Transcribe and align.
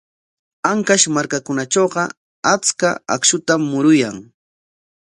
Ancash 0.71 1.05
markakunatrawqa 1.15 2.03
achka 2.53 2.89
akshutam 3.15 3.61
muruyan. 3.71 4.17